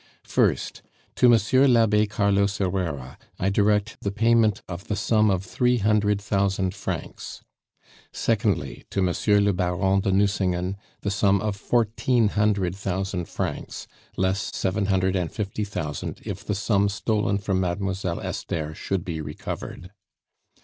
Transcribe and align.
"First, 0.23 0.81
to 1.13 1.29
Monsieur 1.29 1.67
l'Abbe 1.67 2.07
Carlos 2.07 2.57
Herrera 2.57 3.19
I 3.37 3.51
direct 3.51 3.97
the 4.01 4.09
payment 4.09 4.63
of 4.67 4.85
the 4.87 4.95
sum 4.95 5.29
of 5.29 5.45
three 5.45 5.77
hundred 5.77 6.19
thousand 6.19 6.73
francs. 6.73 7.43
Secondly, 8.11 8.83
to 8.89 9.03
Monsieur 9.03 9.39
le 9.39 9.53
Baron 9.53 9.99
de 9.99 10.11
Nucingen 10.11 10.75
the 11.01 11.11
sum 11.11 11.39
of 11.41 11.55
fourteen 11.55 12.29
hundred 12.29 12.75
thousand 12.75 13.25
francs, 13.29 13.85
less 14.17 14.49
seven 14.55 14.87
hundred 14.87 15.15
and 15.15 15.31
fifty 15.31 15.63
thousand 15.63 16.19
if 16.23 16.43
the 16.43 16.55
sum 16.55 16.89
stolen 16.89 17.37
from 17.37 17.59
Mademoiselle 17.59 18.21
Esther 18.21 18.73
should 18.73 19.05
be 19.05 19.21
recovered. 19.21 19.91